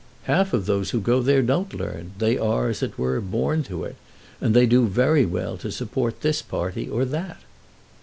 [0.23, 2.13] "Half of those who go there don't learn.
[2.17, 3.97] They are, as it were, born to it,
[4.41, 7.41] and they do very well to support this party or that."